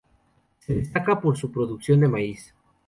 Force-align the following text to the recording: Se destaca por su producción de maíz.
Se 0.61 0.73
destaca 0.73 1.21
por 1.21 1.37
su 1.37 1.51
producción 1.51 1.99
de 1.99 2.07
maíz. 2.07 2.55